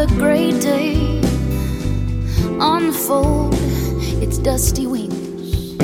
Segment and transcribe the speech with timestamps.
[0.00, 1.20] another gray day
[2.58, 3.54] unfold
[4.22, 5.76] its dusty wings.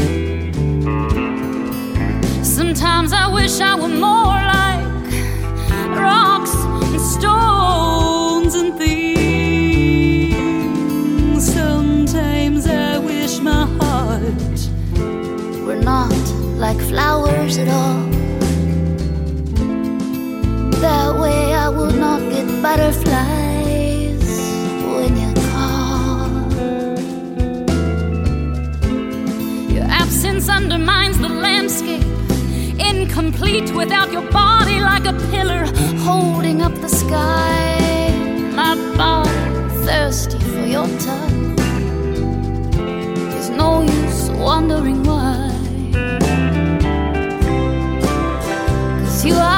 [2.43, 4.87] Sometimes I wish I were more like
[5.99, 8.97] rocks and stones and things.
[11.53, 14.71] Sometimes I wish my heart
[15.67, 16.17] were not
[16.57, 18.07] like flowers at all.
[20.81, 23.06] That way I would not get butterflies.
[33.17, 35.65] complete without your body like a pillar
[36.05, 38.11] holding up the sky.
[38.55, 39.31] My body
[39.87, 41.57] thirsty for your touch.
[43.31, 45.51] There's no use wondering why.
[49.01, 49.56] Cause you are.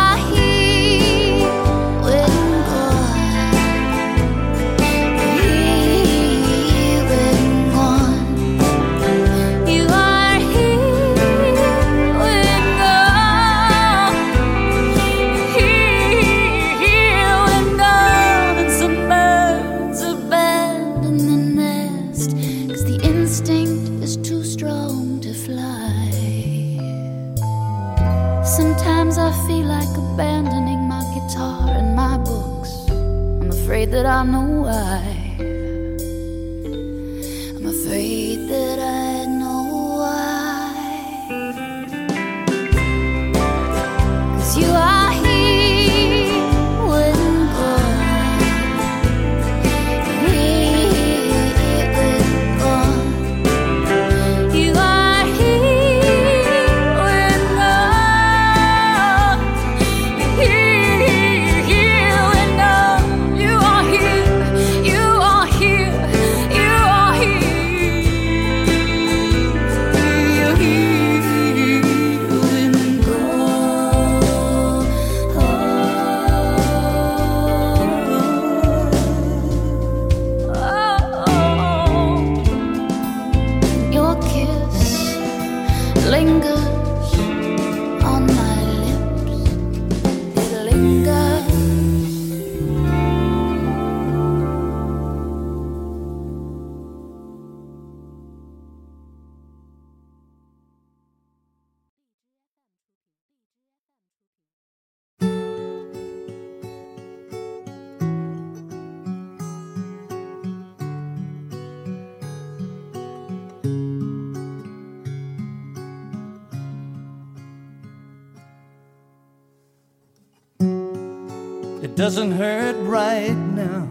[122.08, 123.86] Doesn't hurt right now.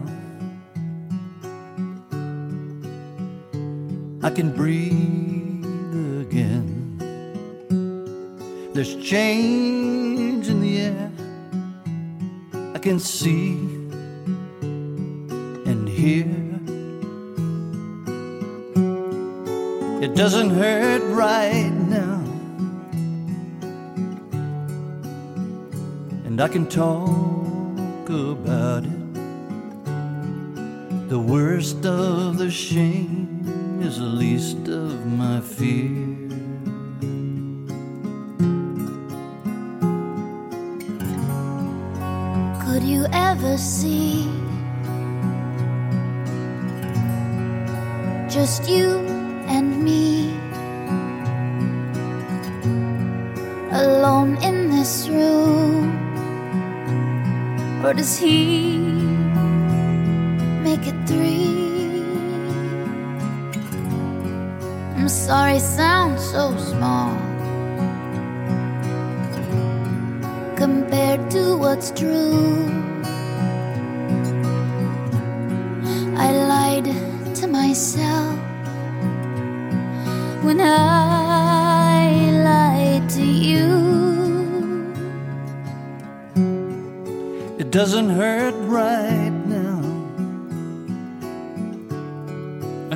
[4.24, 5.94] I can breathe
[6.26, 6.98] again.
[8.74, 11.12] There's change in the air.
[12.74, 13.52] I can see
[15.70, 16.26] and hear.
[20.02, 22.24] It doesn't hurt right now.
[26.26, 27.37] And I can talk
[28.10, 29.14] about it.
[31.08, 36.06] The worst of the shame is the least of my fear.
[42.64, 44.27] Could you ever see
[58.18, 58.78] He
[60.64, 62.02] make it three?
[64.96, 66.97] I'm sorry, sounds so small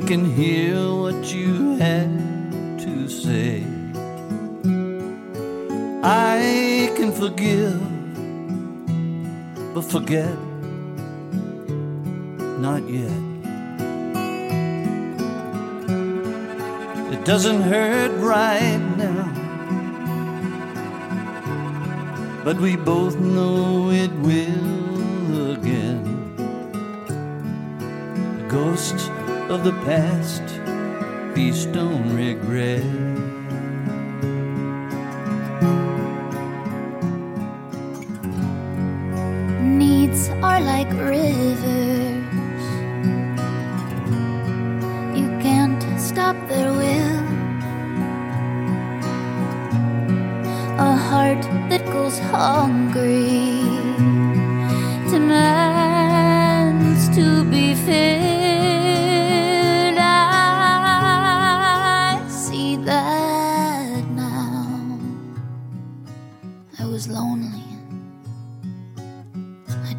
[0.05, 2.09] can hear what you had
[2.79, 3.63] to say.
[6.03, 7.79] I can forgive,
[9.73, 10.37] but forget
[12.59, 13.21] not yet.
[17.13, 19.33] It doesn't hurt right now.
[22.43, 26.35] but we both know it will again.
[28.37, 29.07] The ghosts
[29.49, 30.43] of the past
[31.35, 33.22] feast on regret.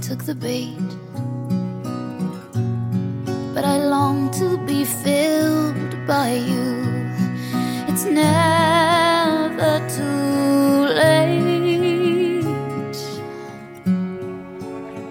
[0.08, 0.76] Took the bait.
[3.54, 6.68] But I long to be filled by you.
[7.88, 12.44] It's never too late.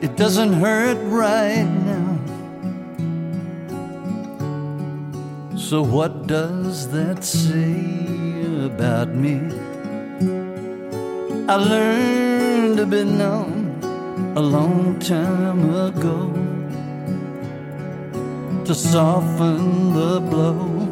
[0.06, 2.12] It doesn't hurt right now.
[5.58, 7.82] So, what does that say
[8.64, 9.42] about me?
[11.50, 13.53] I learned to be numb
[14.36, 16.32] a long time ago
[18.66, 20.90] to soften the blow.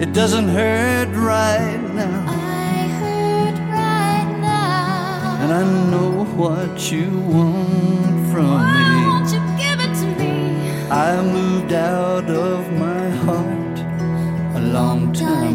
[0.00, 2.24] It doesn't hurt right now.
[2.26, 5.38] I hurt right now.
[5.42, 9.06] And I know what you want from Why me.
[9.06, 10.34] won't you give it to me?
[10.90, 13.78] I moved out of my heart
[14.56, 15.45] a long time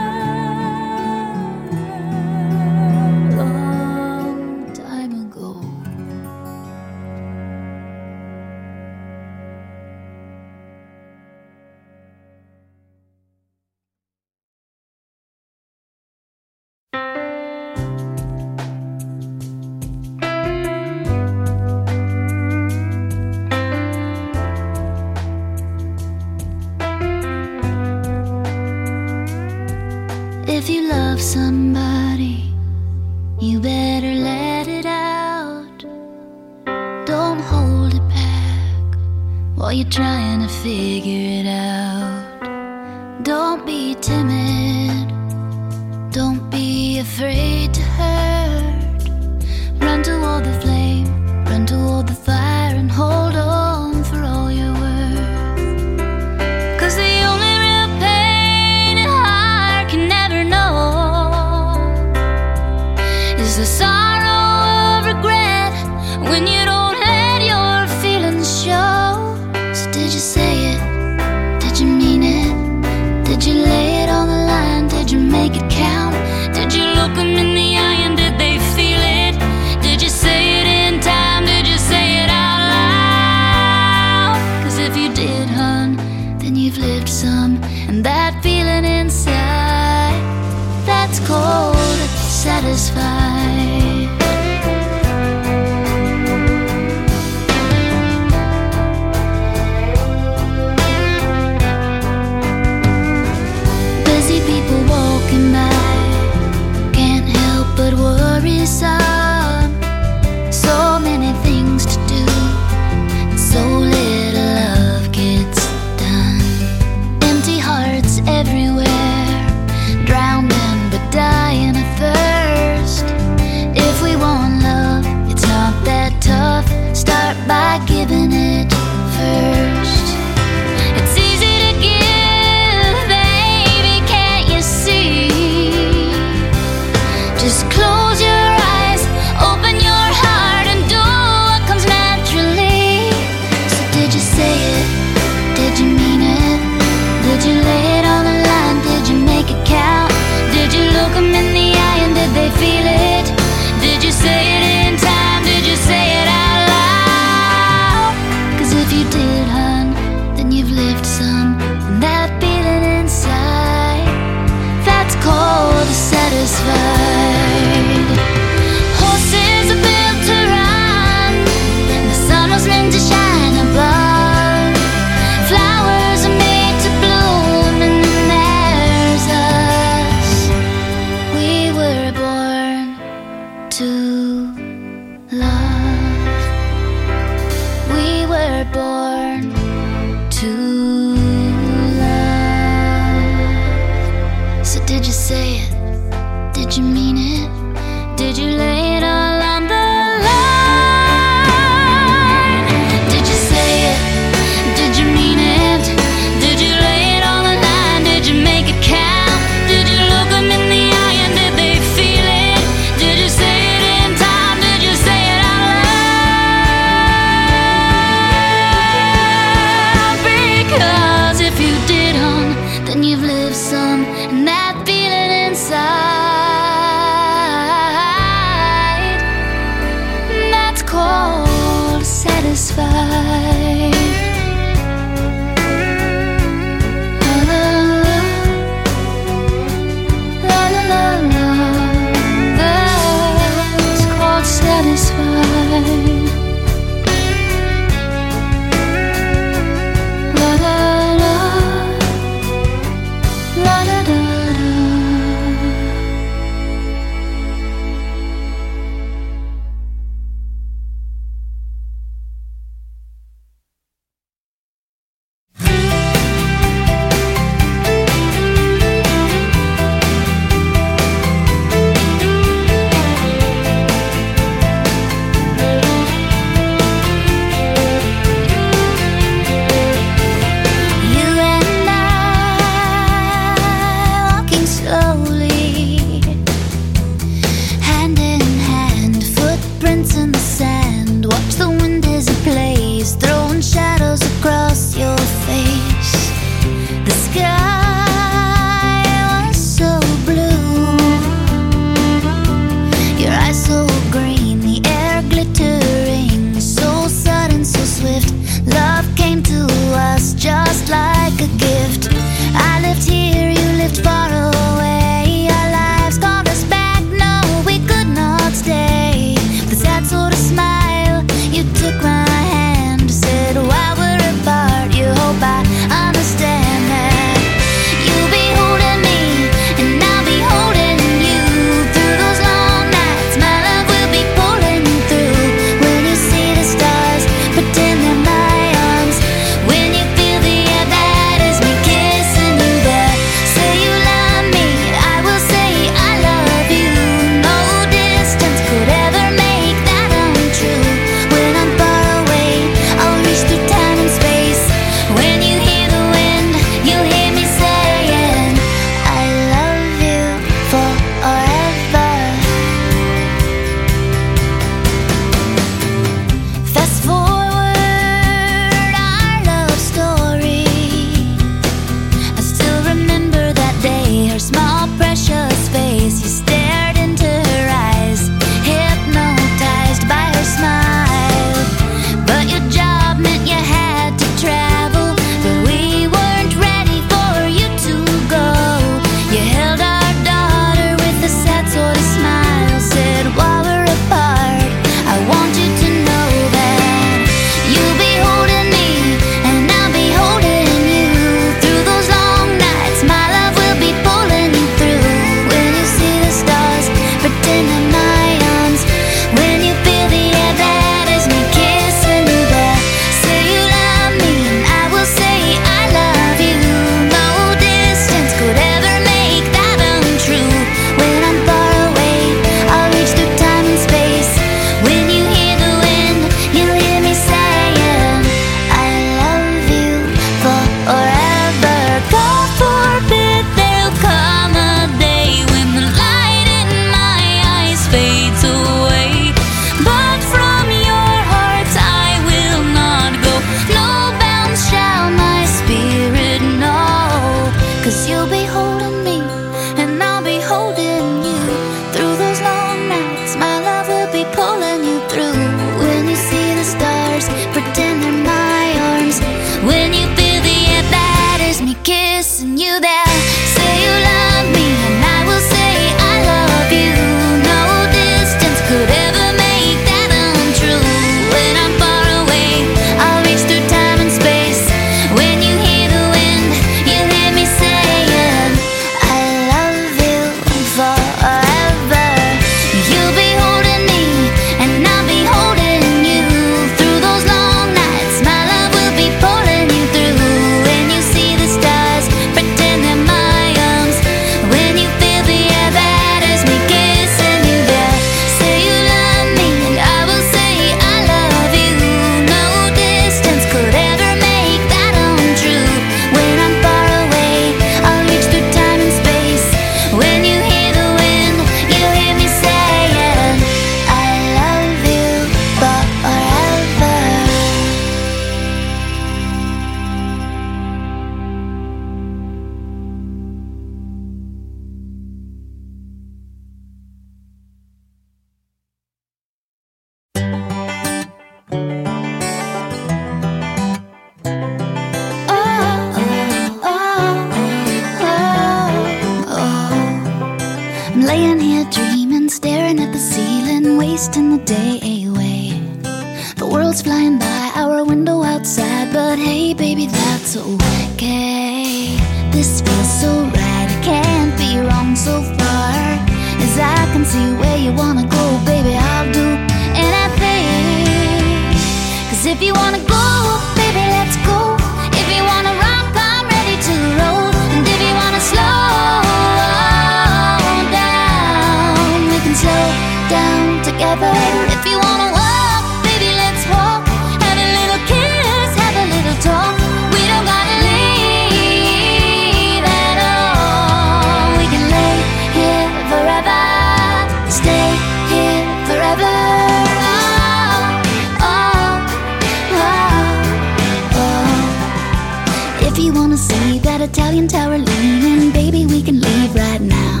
[596.94, 600.00] Italian tower leaning, baby, we can leave right now.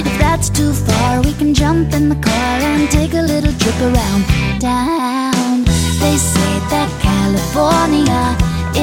[0.00, 3.78] If that's too far, we can jump in the car and take a little trip
[3.78, 4.24] around
[4.58, 5.64] town.
[6.00, 8.24] They say that California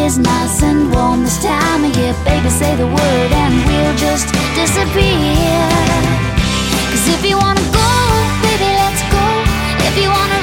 [0.05, 2.13] is nice and warm this time of year.
[2.25, 5.65] Baby, say the word and we'll just disappear.
[6.93, 7.89] Cause if you wanna go,
[8.45, 9.25] baby, let's go.
[9.89, 10.34] If you wanna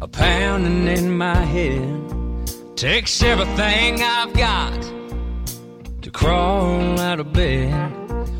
[0.00, 2.76] a pounding in my head.
[2.76, 4.80] Takes everything I've got
[6.02, 7.72] to crawl out of bed.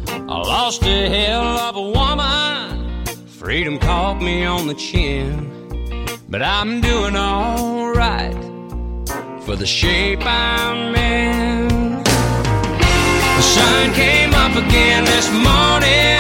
[0.09, 5.51] I lost a hell of a woman, freedom caught me on the chin.
[6.29, 8.35] But I'm doing alright
[9.45, 12.03] for the shape I'm in.
[13.39, 16.18] The sun came up again this morning.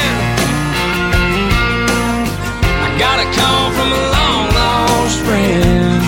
[3.19, 6.03] Got a call from a long lost friend.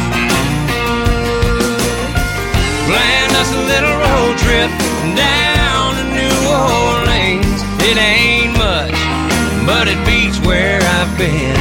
[2.86, 4.70] Planned us a little road trip
[5.16, 7.62] down to New Orleans.
[7.82, 8.94] It ain't much,
[9.66, 11.56] but it beats where I've been.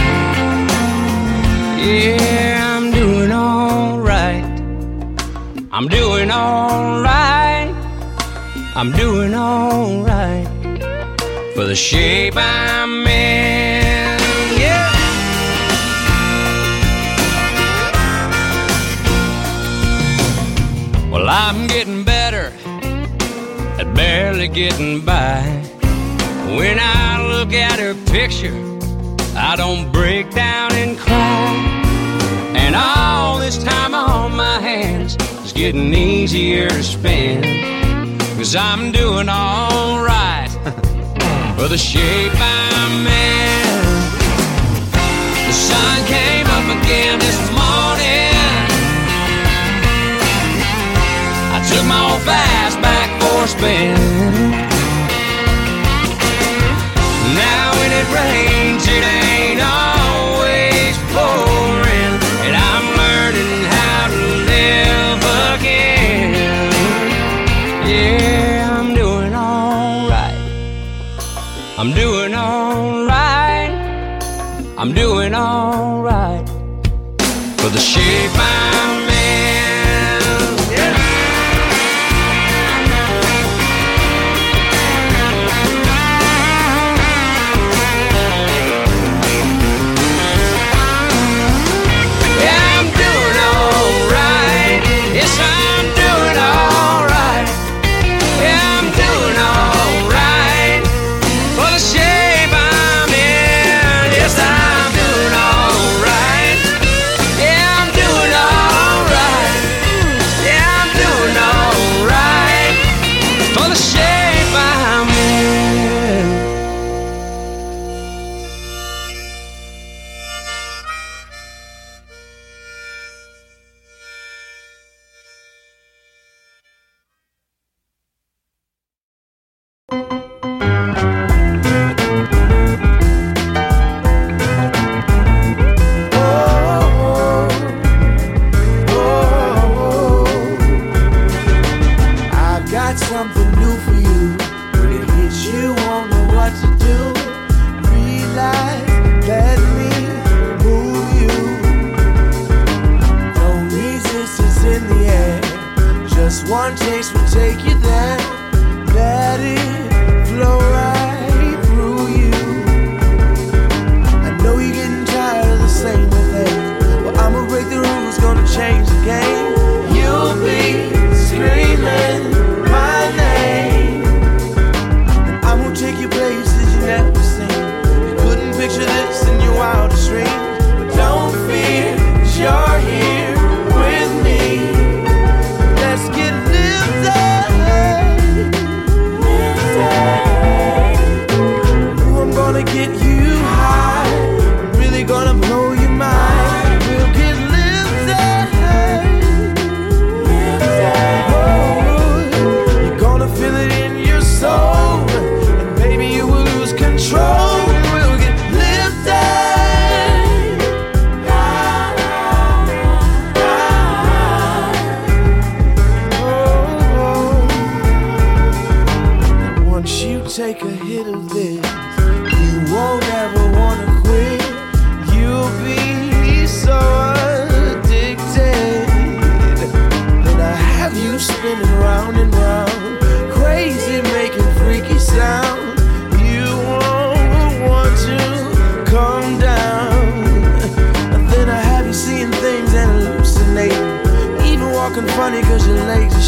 [1.83, 4.45] Yeah, I'm doing alright.
[5.71, 7.73] I'm doing alright.
[8.75, 10.47] I'm doing alright
[11.55, 13.48] for the shape I'm in.
[21.41, 22.51] I'm getting better
[23.79, 25.41] at barely getting by.
[26.57, 28.53] When I look at her picture,
[29.37, 31.55] I don't break down and cry.
[32.57, 37.45] And all this time on my hands is getting easier to spend.
[38.35, 40.51] Cause I'm doing alright
[41.57, 43.79] for the shape I'm in.
[45.47, 47.58] The sun came up again this morning.
[51.69, 54.58] Took my old fast back for a spin.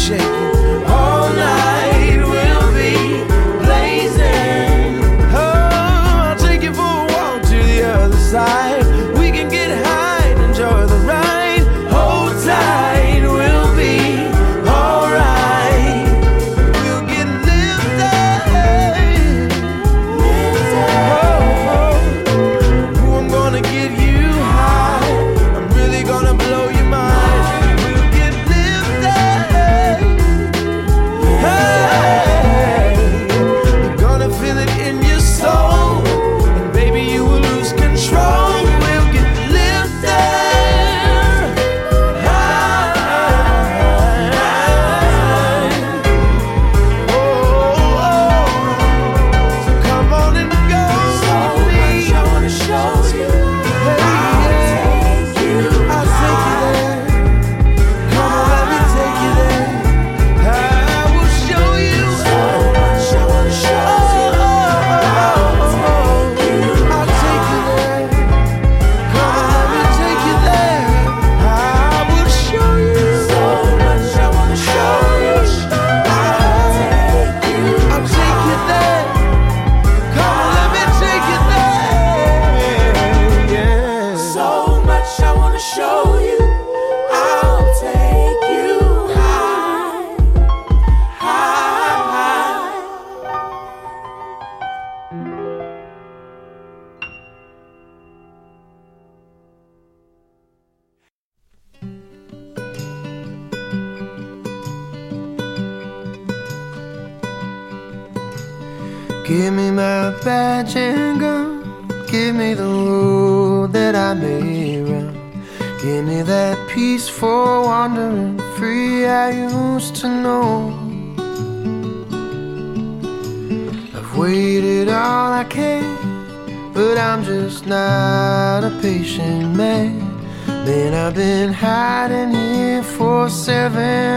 [0.02, 0.51] Shaking.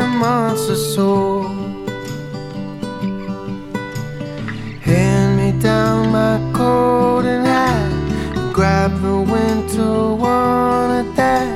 [0.08, 1.44] Months or so.
[4.82, 7.92] Hand me down my coat and hat,
[8.38, 11.48] and grab the winter one at that.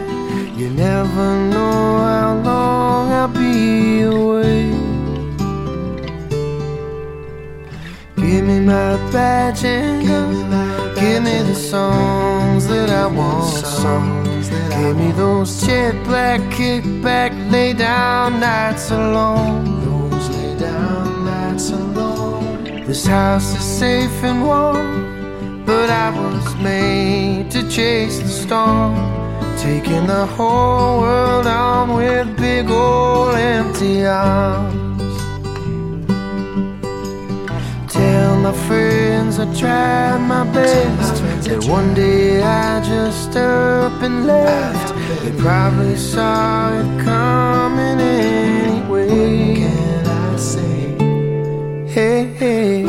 [0.57, 4.71] You never know how long I'll be away.
[8.15, 10.95] Give me my badge and gun.
[10.95, 14.23] Give me the songs that I want sung.
[14.69, 19.65] Give me those jet black kickback lay down nights alone.
[19.85, 22.85] Those lay down nights alone.
[22.85, 28.95] This house is safe and warm, but I was made to chase the storm.
[29.57, 35.17] Taking the whole world on with big old empty arms.
[37.91, 41.15] Tell my friends I tried my best.
[41.49, 44.78] That one day I just up and left.
[45.09, 49.55] They probably saw it coming anyway.
[49.55, 50.95] Can I say,
[51.91, 52.88] hey, hey?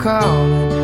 [0.00, 0.79] Calling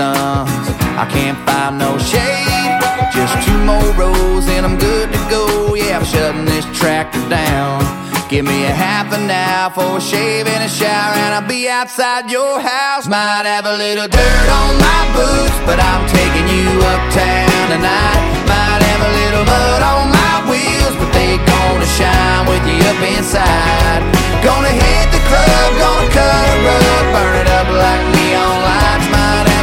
[0.00, 2.78] I can't find no shade.
[3.10, 5.74] Just two more rows and I'm good to go.
[5.74, 7.82] Yeah, I'm shutting this tractor down.
[8.28, 11.68] Give me a half an hour for a shave and a shower, and I'll be
[11.68, 13.08] outside your house.
[13.08, 18.22] Might have a little dirt on my boots, but I'm taking you uptown tonight.
[18.46, 23.00] Might have a little mud on my wheels, but they gonna shine with you up
[23.16, 24.04] inside.
[24.44, 29.07] Gonna hit the club, gonna cut a rug, burn it up like neon lights.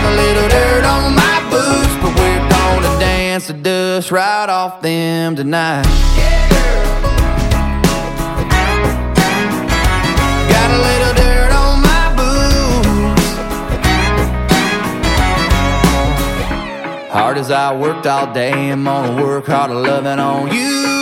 [0.06, 5.36] A little dirt on my boots, but we're gonna dance the dust right off them
[5.36, 5.86] tonight.
[10.54, 13.30] Got a little dirt on my boots.
[17.12, 20.95] Hard as I worked all day, I'm gonna work harder loving on you.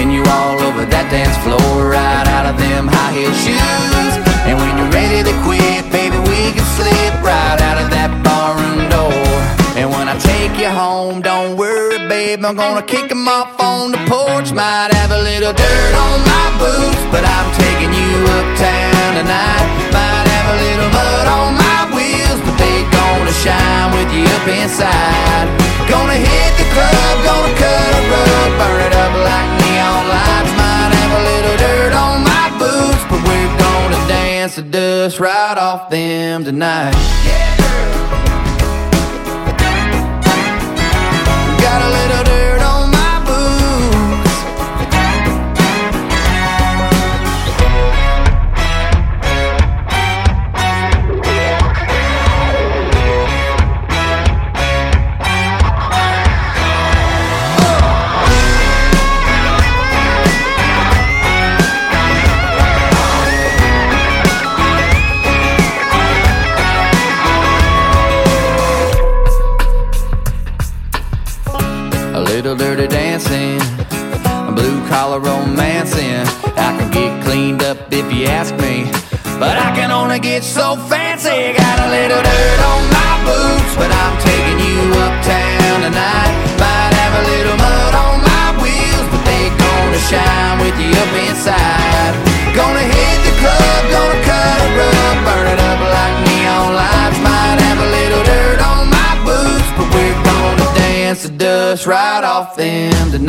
[0.00, 4.14] Spin you all over that dance floor, right out of them high heel shoes.
[4.48, 8.88] And when you're ready to quit, baby, we can slip right out of that barroom
[8.88, 9.36] door.
[9.76, 13.92] And when I take you home, don't worry, babe, I'm gonna kick 'em off on
[13.92, 14.56] the porch.
[14.56, 19.68] Might have a little dirt on my boots, but I'm taking you uptown tonight.
[19.92, 24.48] Might have a little mud on my wheels, but they gonna shine with you up
[24.48, 25.46] inside.
[25.92, 29.59] Gonna hit the club, gonna cut a rug, burn it up like
[30.08, 30.52] lights.
[30.56, 35.58] Might have a little dirt on my boots, but we're gonna dance the dust right
[35.58, 36.92] off them tonight.
[36.92, 38.29] Got a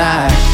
[0.01, 0.50] on